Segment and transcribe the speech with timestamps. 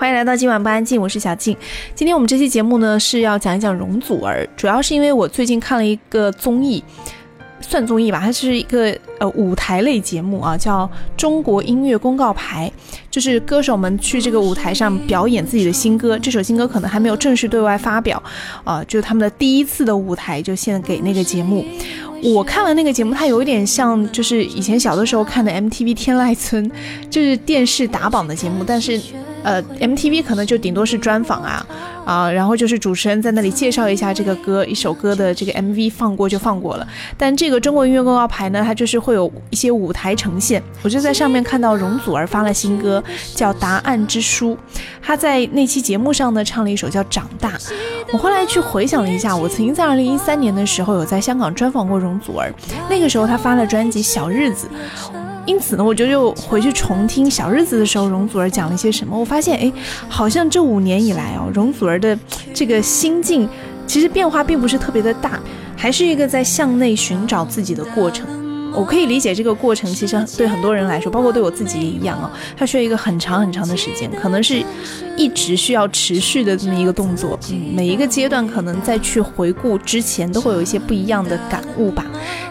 [0.00, 1.54] 欢迎来到今晚不安静，我是小静。
[1.94, 6.82] 今天我们这期节目呢是要讲一讲容祖儿，主要是因为我最近看了一个综艺，
[7.60, 10.86] 算综艺吧，它是一个呃舞台类节目啊，叫
[11.18, 12.72] 《中国音乐公告牌》，
[13.10, 18.22] 就是歌手们去这个舞台上表演自己的新歌，这首新歌可能还没有正式对外发表，
[18.64, 21.62] 啊，就是他们的第一次的舞台就献给那个节目。
[22.22, 26.70] 我看了那个节目，它有一点像，就是以前小的时候看的 MTV 天籁村，
[27.10, 28.98] 就是电视打榜的节目，但是，
[29.42, 31.66] 呃，MTV 可能就顶多是专访啊，
[32.04, 36.86] 啊，然后就是主持人在那里介绍一下这个歌，一首歌的这个 MV 放过就放过了。
[37.16, 40.62] 但这个中国音乐公告牌呢，它就是会有一些舞台呈现。
[40.82, 43.02] 我就在上面看到容祖儿发了新歌，
[43.34, 44.52] 叫《答案之书》，
[45.02, 47.56] 她在那期节目上呢唱了一首叫《长大》。
[48.12, 52.52] 我后来去回想了一下，我曾经在二零一三年的时候有在香港专访过容祖儿，
[52.88, 54.66] 那个时候她发了专辑《小日子》，
[55.46, 59.18] 因此呢，我就又回去重听《小日子》的时候，容祖儿讲了一些什么。
[59.18, 59.72] 我发现，哎，
[60.08, 62.16] 好像这五年以来哦，容祖儿的
[62.54, 63.48] 这个心境
[63.86, 65.40] 其实变化并不是特别的大，
[65.76, 68.26] 还是一个在向内寻找自己的过程。
[68.72, 74.62] 我可以理解这个过程，其实对很多人来说，包括对我自己也一样哦，它需要一个很长很长的时间，可能是
[75.16, 77.36] 一直需要持续的这么一个动作。
[77.50, 82.06] 嗯，每一个阶段可能再去回顾之前，都会有一些不一样的感悟吧。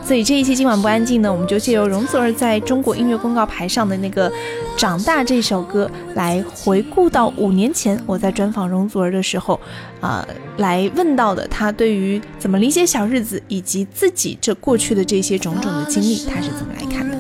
[0.09, 4.27] 所以这一期今晚不安静呢，我们就借由容祖儿在中国音乐公告牌上的那个
[4.75, 9.59] 《长大》这首歌，来回顾到五年前我在专访容祖儿的时候，
[10.01, 17.15] 啊，来问到的她对于怎么理解小日子，以及自己这过去的这些种种的经历，她是怎么来看的？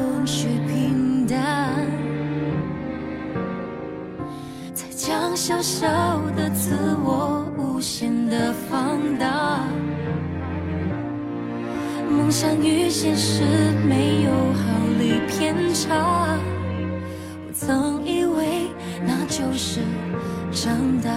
[4.95, 5.87] 将小小
[6.35, 6.71] 的自
[7.03, 9.59] 我无限的放大。
[12.19, 13.43] 梦想与现实
[13.87, 14.61] 没有毫
[14.99, 16.37] 厘偏差，
[17.47, 18.67] 我曾以为
[19.07, 19.79] 那就是
[20.51, 21.09] 长大。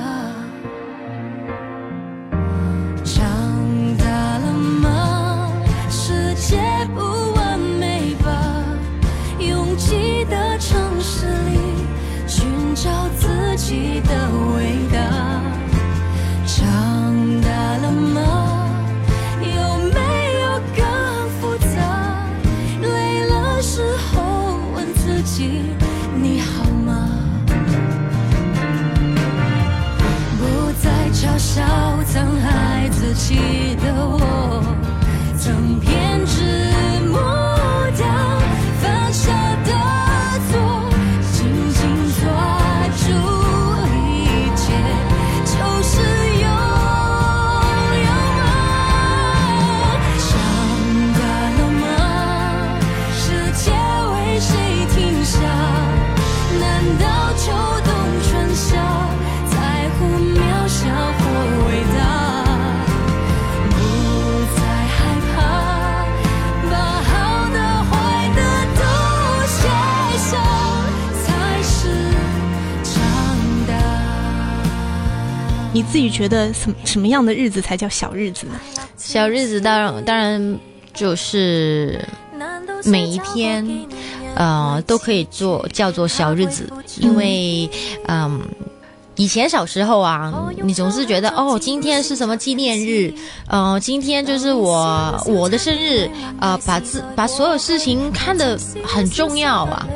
[76.02, 78.60] 己觉得什什么样的日子才叫小日子呢？
[78.98, 80.58] 小日子当然当然
[80.92, 82.04] 就是
[82.84, 83.66] 每一天，
[84.34, 86.68] 呃，都可以做叫做小日子，
[86.98, 87.70] 因为
[88.08, 88.40] 嗯。
[89.16, 90.32] 以前小时候啊，
[90.62, 93.12] 你总是觉得哦，今天是什么纪念日？
[93.46, 96.08] 呃，今天就是我我的生日，
[96.40, 99.86] 呃，把自把所有事情看得很重要啊，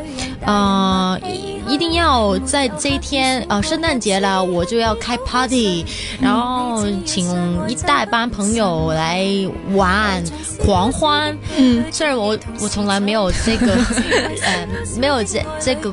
[0.44, 1.21] 呃，
[1.69, 5.84] 一一定要在这一天，呃，圣诞节了，我就要开 party，
[6.19, 7.28] 然后请
[7.69, 9.27] 一大班朋友来
[9.75, 10.25] 玩
[10.65, 11.37] 狂欢。
[11.55, 13.75] 嗯，虽然我我从来没有这个，
[14.43, 14.66] 呃，
[14.99, 15.93] 没有这这个。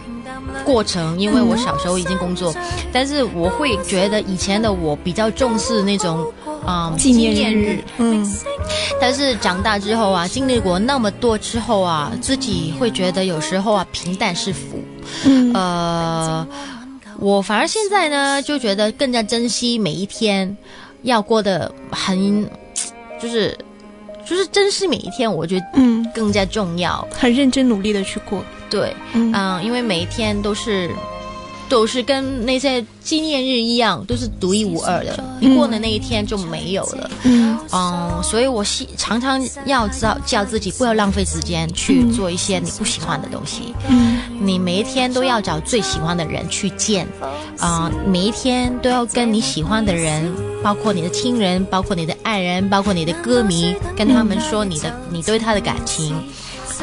[0.63, 2.53] 过程，因为我小时候已经工作，
[2.91, 6.31] 但是我会觉得以前的我比较重视那种
[6.65, 8.25] 啊纪念日，嗯，
[8.99, 14.79] 但是长大之后啊，经历过那么多之后啊，自己会觉得有时候啊平淡是福，
[15.25, 15.53] 嗯。
[15.53, 16.47] 呃，
[17.19, 20.55] 我反而现在呢就觉得更加珍惜每一天，
[21.03, 22.49] 要过得很，
[23.21, 23.57] 就是
[24.25, 25.93] 就是珍惜每一天，我觉得嗯。
[26.13, 28.43] 更加重要，很认真努力的去过。
[28.69, 30.91] 对，嗯，因为每一天都是，
[31.73, 37.09] 都是跟那些纪念日一样，都是独一无二的，一过的那一天就没有了。
[37.23, 43.73] 嗯，嗯，所以我希常常要叫叫自己不要浪费时间去做一些你不喜欢的东西。
[43.87, 47.07] 嗯，你每一天都要找最喜欢的人去见，
[47.57, 50.31] 啊、每一天都要跟你喜欢的人，
[50.61, 56.15] 包括你的亲人，包括你的爱人，包括你的歌迷，跟他们说你的你对他的感情。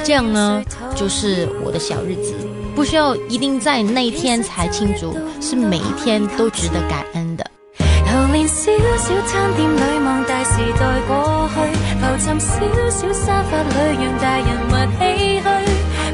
[0.03, 0.61] 这样呢，
[0.97, 2.35] 就是我的小日子。
[2.75, 7.45] 不需要一定在那一天才庆祝，是每一天都值得感恩的。
[7.79, 11.55] 流连小小餐店里，望大时代过去，
[12.01, 12.51] 浮沉小
[12.91, 15.01] 小沙发里，让大人物唏
[15.41, 15.45] 嘘。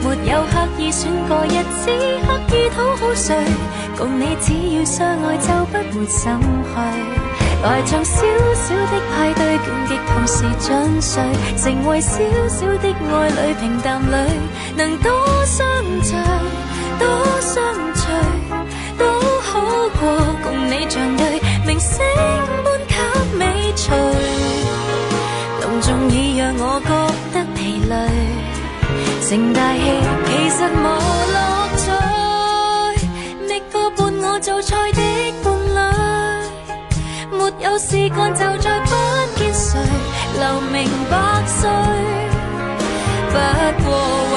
[0.03, 1.91] 没有刻意选个日子，
[2.27, 3.35] 刻意讨好谁？
[3.97, 6.77] 共你只要相爱，就不会心虚。
[7.63, 8.21] 来场小
[8.55, 11.23] 小的派对，倦极同时进睡，
[11.57, 12.19] 成为小
[12.49, 14.15] 小的爱侣，平淡里
[14.77, 15.11] 能多
[15.45, 15.67] 相
[16.03, 16.15] 聚，
[16.99, 17.05] 多
[17.41, 17.55] 相
[17.95, 18.05] 随，
[18.99, 19.03] 都
[19.41, 19.51] 好
[19.99, 20.03] 过
[20.43, 21.99] 共你像对明星
[22.65, 22.95] 般给
[23.37, 23.41] 美
[23.75, 23.85] 随。
[25.63, 26.91] 隆重已让我觉
[27.33, 27.59] 得疲
[27.89, 27.95] 累，
[29.29, 29.79] 成大戏
[30.27, 30.85] 其实无
[31.35, 31.37] 乐
[31.77, 31.85] 趣，
[33.47, 35.01] 觅个伴我做菜的
[35.43, 35.47] 伴
[35.77, 35.79] 侣，
[37.37, 38.91] 没有事干就再不
[39.37, 39.79] 见谁，
[40.39, 40.75] 留名
[41.11, 41.15] 百
[41.47, 41.61] 岁，
[43.33, 43.35] 不
[43.85, 43.87] 过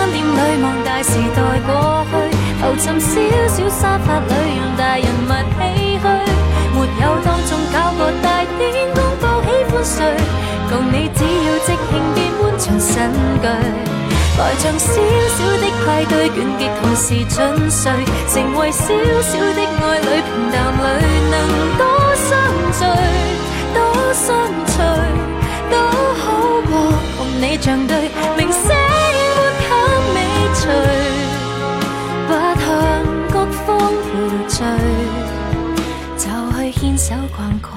[0.00, 2.12] 商店里，望大时代过去，
[2.56, 5.30] 浮沉小小沙发里，让大人物
[5.60, 5.60] 唏
[6.00, 6.04] 嘘。
[6.72, 8.26] 没有当众搞个大
[8.56, 8.64] 典，
[8.94, 10.16] 公布喜欢谁，
[10.70, 12.96] 共你只要即兴变欢场新
[13.42, 13.46] 句。
[14.38, 14.88] 来像小
[15.36, 17.36] 小的派对，倦极同时进
[17.70, 17.92] 睡，
[18.32, 18.86] 成为小
[19.20, 20.88] 小的爱侣，平淡里
[21.30, 21.34] 能
[21.76, 21.84] 多
[22.16, 22.30] 相
[22.72, 22.80] 聚，
[23.74, 23.78] 多
[24.14, 24.28] 相
[24.66, 24.76] 随，
[25.70, 25.76] 都
[26.22, 26.24] 好
[26.70, 26.72] 过
[27.18, 28.08] 共你像对
[37.40, 37.72] 牽手逛逛，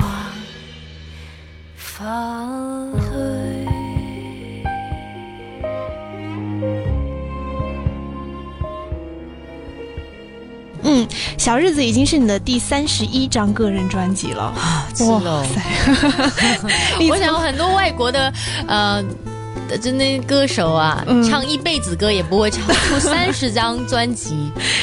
[1.76, 3.08] 放去。
[10.86, 11.08] 嗯，
[11.38, 14.86] 小日子已经是你的第三十一张个人专辑了，哇
[15.46, 15.62] 塞
[17.10, 18.34] 我想很多外国的
[18.68, 19.02] 呃。
[19.82, 24.36] 真的歌手啊，嗯唱一辈子歌也不会唱出 三十张专辑。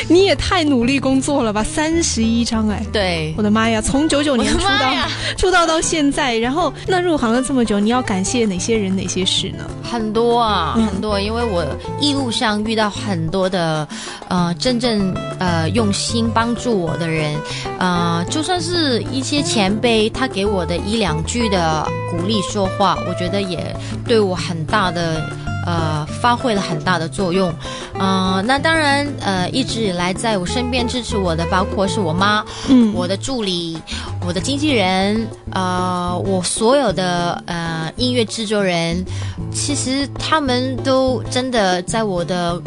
[0.09, 2.85] 你也太努力工作了吧，三十一张哎。
[2.93, 3.81] 对我，的妈呀！
[3.81, 4.93] 从九九年出道
[5.37, 9.65] 出道到现在，然后那入行了这么久，你要感谢哪些人哪些事呢？
[9.83, 11.65] 很多啊，嗯很多，因为我
[12.01, 13.87] 一路上遇到很多的，
[14.29, 17.37] 呃，真正呃用心帮助我的人，
[17.79, 23.75] 呃，就算是一些前辈，他给我的一两句的鼓励说话，我觉得也
[24.07, 25.21] 对我很大的。
[25.67, 27.53] 呃，发挥了很大的作用，
[27.93, 32.91] 呃，那当然，呃，一直以来在我身边支持我的，包括是我妈，嗯。
[32.95, 33.79] 我的助理、
[34.27, 39.05] 我的经纪人，呃，我所有的呃音乐制作人，
[39.53, 42.59] 其实他们都真的在我的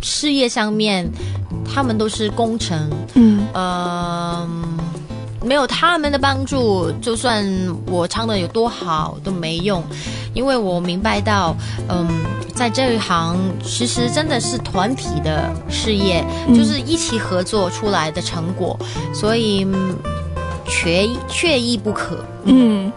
[0.00, 1.06] 事业上面，
[1.70, 3.46] 他们都是功臣，嗯。
[3.52, 4.48] 呃，
[5.44, 7.44] 没有他们的帮助，就算
[7.86, 9.84] 我唱的有多好都没用，
[10.34, 11.54] 因为我明白到，
[11.88, 12.08] 嗯，
[12.54, 18.78] 在这一行其实真的是团体的事业，嗯就是一起合作出来的成果，
[19.14, 19.96] 所以嗯
[20.66, 22.24] 缺缺一不可。
[22.44, 22.90] 嗯，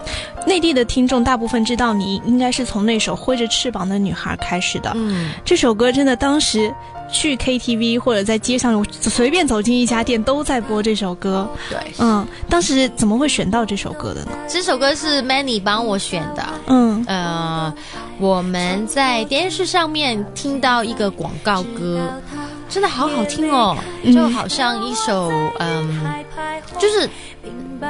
[0.45, 4.91] 内地的听众大部分知道你应该是从那首《挥着翅膀的女孩》开始的。
[4.95, 6.73] 嗯，这首歌真的当时
[7.11, 11.47] 去 KTV 或者在街上随便走进一家店都在播这首歌。
[11.69, 14.31] 对，嗯，当时怎么会选到这首歌的呢？
[14.47, 16.45] 这首歌是 Manny 帮我选的。
[16.67, 17.73] 嗯呃，
[18.19, 22.09] 我们在电视上面听到一个广告歌，
[22.69, 26.03] 真的好好听哦，嗯就好像一首嗯，
[26.77, 27.09] 就是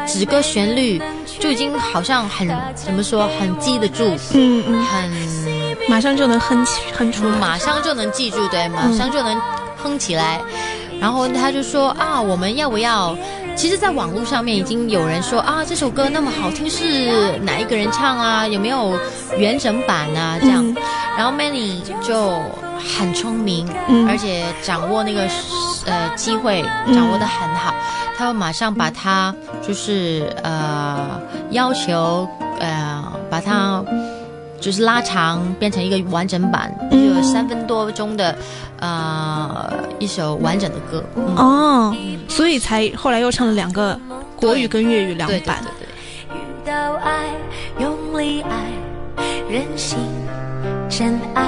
[0.06, 1.02] 几个旋律
[1.40, 5.10] 就已经好像很怎么说，很记得住，嗯嗯，很
[5.90, 7.38] 马上就能哼起哼出来。
[7.38, 9.40] 马上就能记住，对，马上就能
[9.78, 10.42] 哼起来。
[11.00, 13.16] 然后他就说啊，我们要不要？
[13.56, 18.46] 其实，在网络上面已经有人说啊，这首歌那么好听，是哪一个人唱啊？
[18.48, 19.00] 有没有
[19.42, 20.38] 完整版啊？
[20.42, 20.76] 这样，嗯。
[21.18, 22.38] 然后 Manny 就
[22.98, 24.08] 很聪明，嗯。
[24.10, 25.28] 而且掌握那个
[25.86, 26.62] 呃机会
[26.94, 27.74] 掌握的很好，
[28.18, 29.34] 他会马上把它
[29.66, 31.20] 就是呃
[31.52, 32.28] 要求
[32.60, 33.84] 呃把它
[34.66, 38.36] 就是拉长变成一个完整版，就嗯有三分多钟的
[38.80, 41.04] 呃一首完整的歌。
[41.16, 41.96] 嗯，哦，
[42.28, 44.00] 所以才后来又唱了两个
[44.36, 45.62] 国语跟粤语两版。
[45.62, 46.36] 对对。
[46.36, 47.28] 遇到爱，
[47.80, 50.00] 用力爱，任性
[50.90, 51.46] 真爱，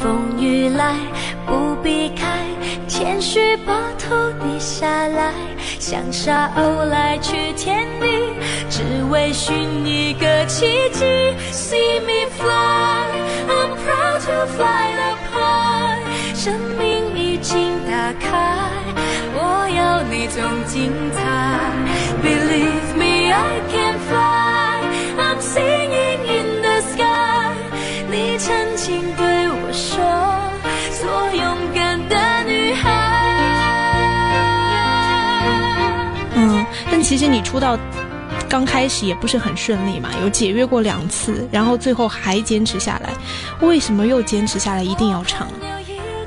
[0.00, 0.94] 风雨来
[1.44, 2.38] 不避开，
[2.88, 5.34] 谦虚把头低下来，
[5.78, 8.25] 像沙鸥来去天地，
[8.68, 11.04] 只为寻一个奇迹。
[11.52, 13.06] See me fly,
[13.48, 18.30] I'm proud to fly up high，生命已经打开，
[19.34, 21.18] 我要那种精彩。
[22.22, 23.14] Believe me。
[23.36, 24.80] I can fly
[25.18, 27.52] I'm singing in the sky
[28.10, 29.92] 你曾经对我说
[30.98, 31.04] 做
[31.34, 31.44] 勇
[31.74, 32.14] 敢的
[32.50, 32.84] 女孩
[36.34, 37.76] 嗯，但其实你出道
[38.48, 43.12] 刚开始也不是很顺利嘛，有解约过两次，然后最后还坚持下来。
[43.60, 45.48] 为什么又坚持下来一定要唱？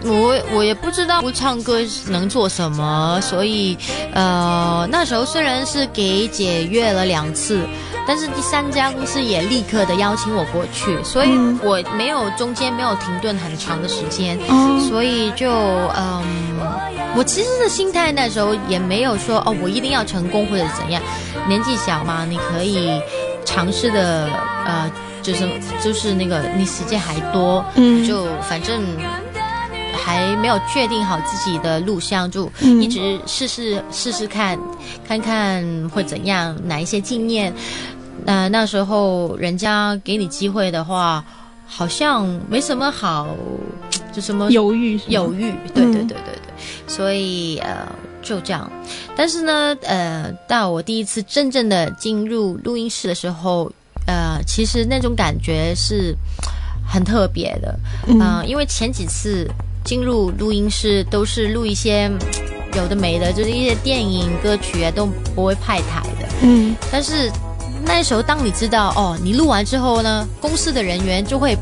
[0.01, 3.77] 我我也不知道不唱歌能做什么，所以
[4.13, 7.59] 呃那时候虽然是给解约了两次，
[8.07, 16.23] 但是第三家公司也立刻的邀请我过去，所以我没有中间没有停顿很长的时间，哦所以就嗯，
[17.17, 21.03] 我其实的心态那时候也没有说哦我一定要成功或者怎样，
[21.49, 22.89] 年纪小嘛，你可以
[23.43, 24.29] 尝试的
[24.65, 24.89] 呃
[25.21, 25.45] 就是
[25.83, 28.81] 就是那个你时间还多，嗯就反正。
[30.01, 34.57] 还没有确定好自己的路向，就嗯一直试试试试看，
[35.07, 37.53] 看看会怎样，哪一些经验。
[38.25, 41.23] 那、那时候人家给你机会的话，
[41.67, 43.27] 好像没什么好，
[44.11, 46.39] 就什么犹豫犹豫，对对嗯对对对，
[46.87, 47.87] 所以呃
[48.21, 48.69] 就这样。
[49.15, 53.71] 但是呢，呃，到我第一次真正的进入录音室的时候，
[54.05, 56.15] 呃，其实那种感觉是
[56.87, 58.19] 很特别的，嗯。
[58.19, 59.49] 呃，因为前几次
[59.83, 62.19] 进入录音室都是录一些嗯
[62.75, 66.75] 有的没的，就是一些电影歌曲啊都不会派台的，嗯。
[66.91, 67.31] 但是
[67.83, 71.57] 那时候，当你知道哦，你录完之后呢，公司的人员就会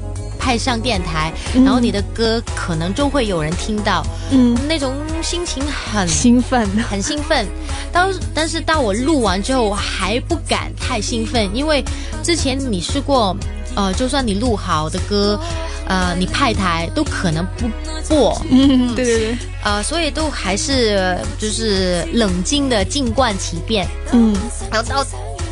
[0.47, 4.01] 派上电台，然后你的歌可能就会有人听到，
[4.31, 6.65] 嗯，那种心情很兴奋。
[6.89, 7.45] 很兴奋。
[7.91, 11.83] 当但是当我录完之后，我还不敢太兴奋，因为
[12.23, 13.35] 之前你试过，
[13.75, 15.37] 呃，就算你录好的歌，
[15.85, 17.67] 呃，你派台都可能不
[18.07, 23.85] 播，嗯，对对对，呃，所以都还是就是冷静的静观其变。
[24.13, 24.33] 嗯
[24.71, 25.05] 然后到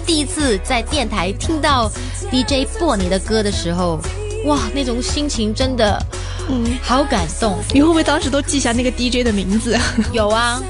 [0.05, 1.91] 第一次在电台听到
[2.31, 3.99] DJ 播你的歌的时候，
[4.45, 6.01] 哇，那种心情真的
[6.49, 7.57] 嗯，好感动。
[7.73, 9.77] 你会不会当时都记下那个 DJ 的名字？
[10.13, 10.61] 有啊，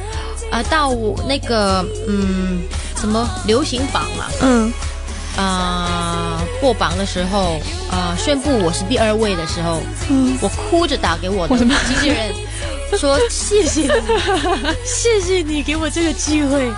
[0.51, 2.61] 啊、到我那个嗯，
[2.99, 4.73] 什么流行榜啊，嗯
[5.37, 7.59] 啊、过榜的时候，
[7.91, 12.33] 啊、宣布我是第二位的时候，嗯，我哭着打给我的我的经纪人。
[12.97, 13.89] 说谢谢你，
[14.85, 16.71] 谢谢你给我这个机会，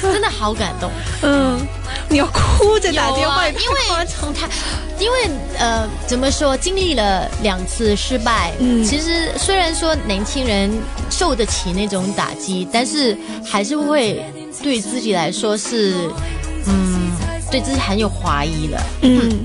[0.00, 0.90] 真的好感动。
[1.20, 1.58] 嗯，
[2.10, 4.48] 你要哭着打电话，啊、因为从他，
[4.98, 8.82] 因为呃，怎么说，经历了两次失败，嗯。
[8.82, 10.70] 其实虽然说年轻人
[11.10, 14.24] 受得起那种打击，但是还是会
[14.62, 15.94] 对自己来说是，
[16.66, 17.12] 嗯，
[17.50, 18.80] 对自己很有怀疑的。
[19.02, 19.40] 嗯。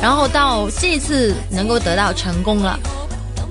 [0.00, 2.78] 然后到这一次能够得到成功了，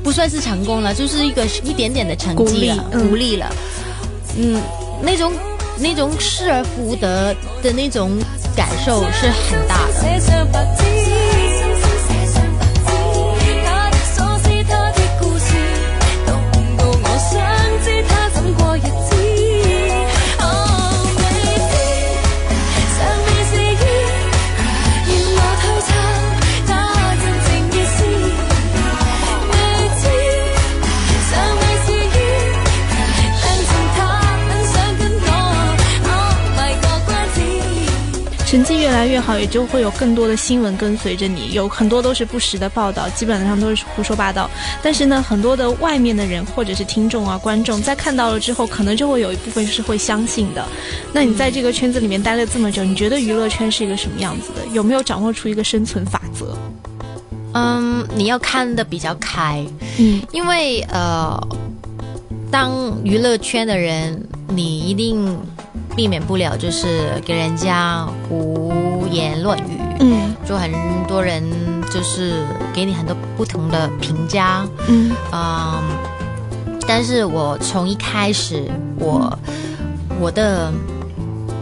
[0.01, 3.10] 不算是成功了，就是一个一点点的成绩了，鼓励嗯。
[3.10, 3.56] 鼓励了，
[4.38, 4.62] 嗯，
[5.01, 5.34] 那种
[5.77, 8.18] 那种失而复得的那种
[8.57, 11.37] 感受是很大的。
[38.88, 44.50] 越来越好，也就会有更多的新闻跟随着你，有很多都是不实的报道，基本上都是胡说八道。
[44.82, 50.65] 但是呢，很多的外面的人或者是听众啊、观众，在看到了之后，可能就会有一部分是会相信的。
[51.12, 54.65] 那你在这个圈子里面待了这么久，你觉得娱乐圈是一个什么样子的？
[54.74, 56.58] 有没有掌握出一个生存法则？
[57.56, 59.65] 嗯，你要看得比较开，
[59.98, 61.38] 嗯因为呃，
[62.50, 64.17] 当娱乐圈的人，
[64.48, 65.38] 你一定
[65.96, 68.66] 避免不了就是给人家胡
[69.07, 70.35] 言乱语，嗯。
[70.45, 70.71] 就很
[71.07, 71.43] 多人
[71.91, 75.11] 就是给你很多不同的评价，嗯。
[75.31, 75.83] 嗯，
[76.87, 79.37] 但是我从一开始，我
[80.19, 80.71] 我的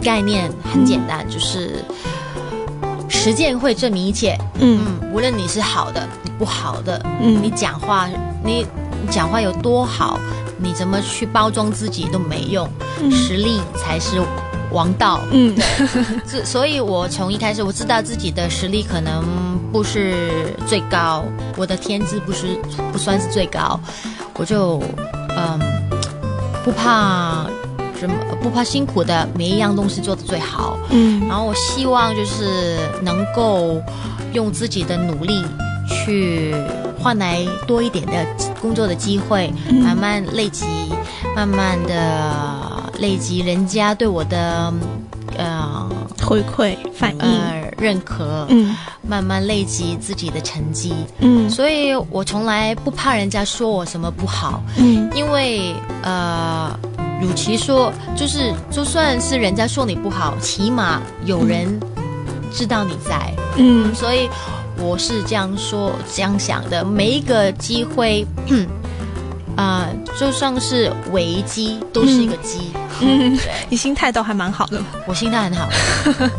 [0.01, 1.83] 概念很简单，就是
[3.09, 4.37] 实践会证明一切。
[4.59, 4.85] 嗯。
[5.01, 7.41] 嗯，无论你是好的，你不好的，嗯。
[7.41, 8.07] 你讲话，
[8.43, 8.65] 你
[9.01, 10.19] 你讲话有多好，
[10.57, 12.69] 你怎么去包装自己都没用，
[13.11, 14.21] 实力才是
[14.71, 15.21] 王道。
[15.31, 15.55] 嗯
[16.29, 19.23] 对 所以，我从一开始我知道自己的实力可能
[19.71, 21.23] 不是最高，
[21.57, 22.57] 我的天资不是
[22.91, 23.79] 不算是最高，
[24.35, 24.81] 我就
[25.37, 25.59] 嗯
[26.63, 27.45] 不怕
[27.99, 30.77] 什么，不怕辛苦的每一样东西做的最好。
[30.91, 33.81] 嗯然后我希望就是能够
[34.33, 35.43] 用自己的努力
[35.87, 36.53] 去
[36.99, 38.25] 换来多一点的
[38.61, 39.53] 工作的机会，
[39.83, 40.65] 慢慢累积，
[41.35, 44.73] 慢慢的累积人家对我的
[45.37, 45.89] 呃
[46.23, 48.75] 回馈、反应、呃认可，嗯
[49.07, 50.93] 慢慢累积自己的成绩。
[51.19, 56.77] 嗯所以我从来不怕人家说我什么不好，嗯因为呃，
[57.21, 61.79] 与其说就是就算是人家说你不好，起码有人
[62.51, 63.33] 知道你在。
[63.57, 64.29] 嗯所以
[64.77, 66.83] 我是这样说、这样想的。
[66.83, 68.25] 每一个机会，
[69.55, 69.87] 啊、
[70.19, 72.71] 就算是危机，都是一个机。
[73.01, 73.51] 嗯，对。
[73.69, 75.69] 你心态倒还蛮好的，我心态很好，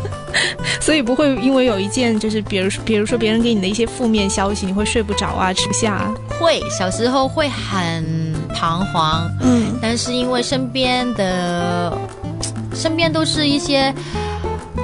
[0.81, 6.13] 所以不会因为有一件就是比如说比如说别人给你的一些负面消息，你会睡不着啊，吃不下啊。
[6.39, 9.77] 会小时候会很彷徨，嗯。
[9.81, 11.95] 但是因为身边的
[12.73, 13.93] 身边都是一些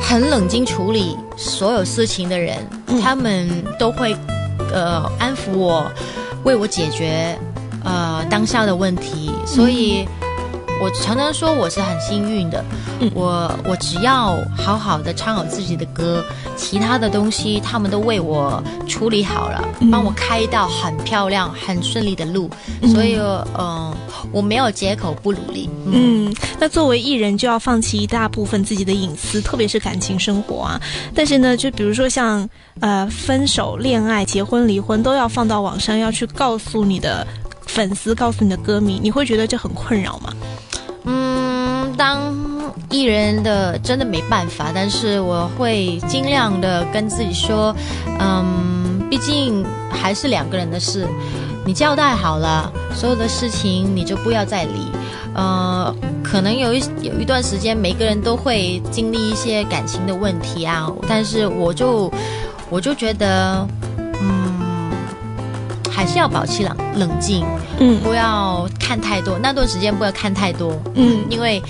[0.02, 3.02] 很冷静处理所有事情的人，嗯。
[3.02, 3.50] 他们
[3.80, 4.16] 都会
[4.72, 5.92] 呃安抚我，
[6.44, 7.38] 为我解决
[7.84, 10.08] 呃当下的问题，所以。
[10.82, 12.66] 我常常说我是很幸运的，
[13.00, 16.22] 嗯我我只要好好的唱好自己的歌，
[16.58, 22.50] 其他的东西他们都为我处理好了，嗯帮我开一道很漂亮、很顺利的路，
[22.82, 23.98] 嗯所以嗯、呃
[24.32, 25.70] 我没有借口不努力。
[25.86, 30.82] 嗯嗯，那作为艺人就要放弃一大部分自己的隐私，特别是感情生活啊。
[31.14, 32.50] 但是呢，就比如说像
[32.80, 37.26] 呃分手、恋爱、结婚、离婚，都要放到网上，要去告诉你的
[37.68, 40.34] 粉丝、告诉你的歌迷，你会觉得这很困扰吗？
[41.06, 42.34] 嗯，当
[42.90, 47.76] 艺人的真的没办法，但是我会尽量的跟自己说，
[48.20, 51.08] 嗯，毕竟还是两个人的事，
[51.66, 54.88] 你交代好了，所有的事情你就不要再理。
[55.36, 55.94] 呃，
[56.24, 62.12] 可能有一有一段时间，每个人都会经历一些感情的问题啊，但是我就
[62.70, 63.68] 我就觉得，
[66.04, 67.46] 还是要保持冷冷静，
[67.80, 67.98] 嗯。
[68.04, 71.24] 不要看太多，那段时间不要看太多，嗯。
[71.30, 71.64] 因为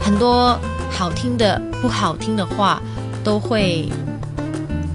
[0.00, 0.58] 很多
[0.90, 2.82] 好听的、不好听的话
[3.22, 3.88] 都会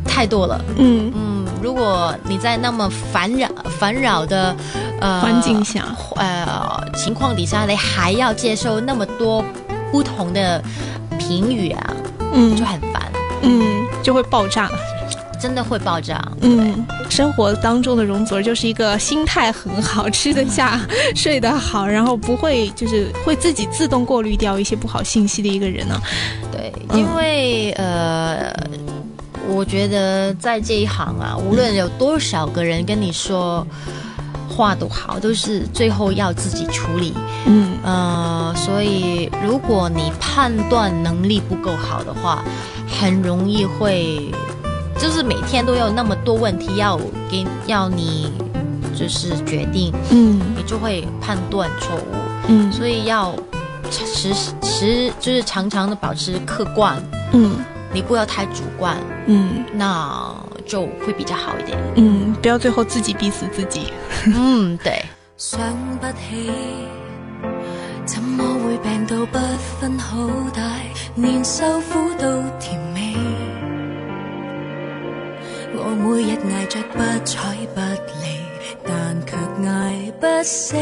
[0.06, 0.62] 太多了。
[0.76, 3.48] 嗯，嗯，如果你在那么烦扰、
[3.80, 4.54] 烦扰的
[5.00, 5.86] 呃环境下，
[6.18, 9.42] 呃情况底下，你还要接受那么多
[9.94, 10.62] 不同的
[11.18, 11.94] 评语啊，
[12.34, 12.54] 嗯。
[12.54, 13.10] 就很烦，
[13.44, 14.70] 嗯就会爆炸。
[15.40, 16.22] 真的会爆炸。
[16.42, 20.80] 嗯，生活当中的容祖儿就是一个心态很好，吃得下、
[21.16, 26.02] 睡得好，然后不会就是会自己自动过滤掉一些不好信息的一个人呢、
[26.52, 28.54] 对，嗯因为、呃，
[29.50, 33.66] 我觉得在这一行啊，无论有多少个人跟你说
[34.50, 37.14] 话都好，都是最后要自己处理。
[37.46, 42.44] 嗯呃，所以如果你判断能力不够好的话，
[43.00, 44.30] 很容易会，
[45.00, 46.98] 就是每天都有那么多问题要
[47.30, 48.32] 给要你
[48.96, 52.16] 就是决定，嗯你就会判断错误。
[52.50, 53.34] 嗯所以要
[53.90, 54.34] 时
[54.64, 57.02] 时就是常常的保持客观，
[57.34, 57.58] 嗯
[57.94, 61.78] 你不要太主观，嗯那就会比较好一点。
[61.96, 63.94] 嗯，不要最后自己逼死自己。
[64.28, 65.02] 嗯，对。
[65.38, 65.60] 想
[66.02, 66.52] 不起，
[68.06, 69.38] 怎麼會病到不
[69.80, 70.18] 分好
[70.54, 70.62] 歹，
[71.16, 73.16] 連受苦都甜美。
[75.90, 77.80] 我每日捱着不睬不
[78.20, 78.44] 理，
[78.84, 78.92] 但
[79.26, 80.76] 卻捱不死，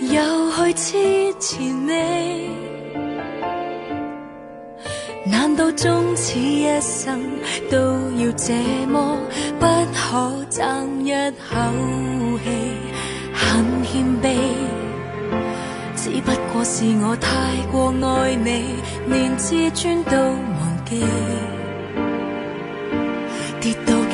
[0.00, 2.48] 又去支持你。
[5.26, 7.20] 難道終此一生
[7.70, 7.76] 都
[8.16, 8.54] 要這
[8.88, 9.18] 麼
[9.60, 11.52] 不可爭一口
[12.42, 12.48] 氣？
[13.34, 14.24] 很谦卑，
[15.94, 17.28] 只不過是我太
[17.70, 18.76] 過愛你，
[19.08, 21.04] 連自尊都忘記。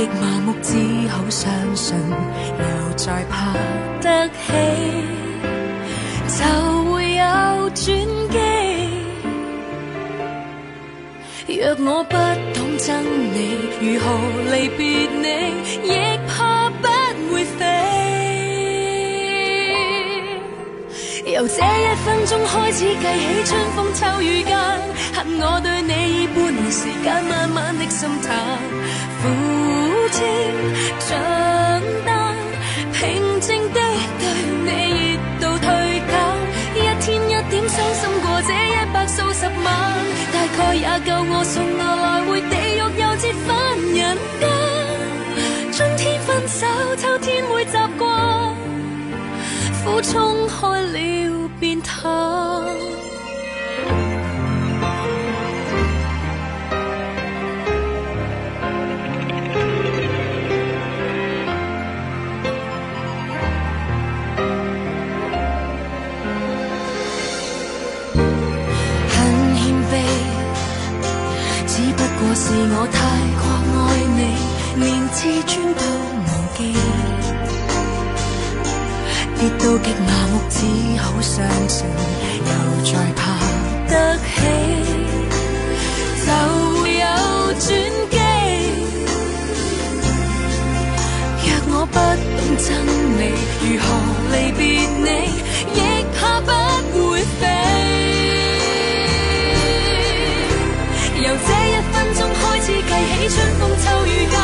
[0.03, 0.75] 亦麻木，只
[1.11, 1.97] 好相信，
[2.59, 2.65] 又
[2.97, 3.55] 再爬
[4.01, 4.53] 得起，
[6.27, 6.43] 就
[6.93, 7.25] 会有
[7.71, 8.37] 转机。
[11.47, 12.17] 若我不
[12.53, 12.91] 懂憎
[13.33, 13.39] 你，
[13.81, 14.05] 如何
[14.53, 14.83] 离别
[15.23, 15.27] 你，
[15.85, 15.91] 亦
[21.33, 24.55] 由这一分钟开始计起，春风秋雨间，
[25.15, 28.37] 恨我对你已半年时间，慢慢的心淡，
[29.23, 29.29] 苦
[30.13, 30.21] 清
[31.09, 31.17] 長
[32.05, 32.35] 大，
[32.93, 33.81] 平静的
[34.21, 34.25] 对
[34.67, 34.69] 你
[35.41, 35.67] 热度退
[36.05, 36.13] 减，
[36.77, 39.67] 一天一点伤心过这一百数十晚，
[40.35, 41.81] 大概也够我送我
[50.03, 50.99] 冲开了，
[51.61, 52.11] 便透。
[69.09, 69.15] 很
[69.55, 69.93] 谦卑，
[71.67, 72.95] 只不过是我太
[73.39, 73.43] 过
[73.79, 74.21] 爱你，
[74.81, 75.81] 连自尊都
[76.27, 76.61] 忘记。
[79.43, 80.57] 跌到极麻木，只
[81.03, 81.85] 好相信，
[82.47, 82.51] 又
[82.85, 83.21] 再爬
[83.89, 84.25] 得起，
[86.25, 86.29] 就
[86.87, 87.03] 有
[87.59, 87.67] 转
[88.09, 88.17] 机。
[91.43, 92.71] 若我不懂真
[93.19, 93.21] 理，
[93.67, 93.85] 如何
[94.31, 94.63] 离别
[95.03, 95.07] 你，
[95.75, 95.77] 亦
[96.17, 96.47] 怕不
[97.11, 97.43] 会飞。
[101.19, 104.39] 由这一分钟开始计起，春风秋雨间，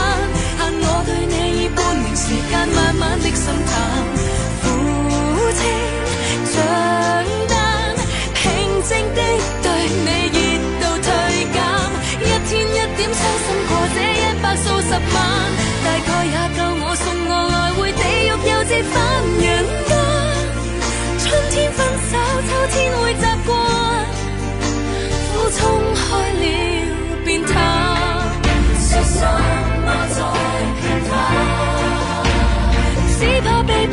[0.59, 4.18] 限我对你以半年时间，慢慢的心淡，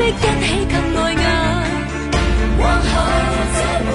[0.05, 0.21] 一起
[0.69, 1.25] 更碍眼
[2.59, 2.87] 往后
[3.55, 3.89] 这没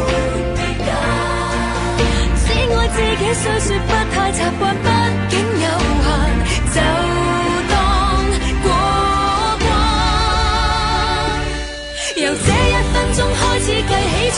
[0.57, 2.43] 别人只
[2.75, 4.87] 爱自己虽说不太习惯毕
[5.29, 5.67] 竟有
[6.03, 6.07] 限
[6.75, 6.77] 就
[7.71, 7.73] 当
[8.65, 8.67] 过
[9.61, 9.65] 关。
[12.17, 13.79] 由这一分钟开始计
[14.33, 14.35] 起